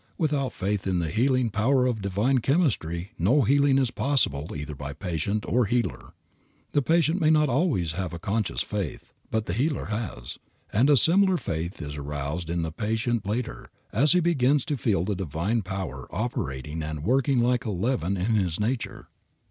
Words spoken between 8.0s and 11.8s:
a conscious faith, but the healer has, and a similar faith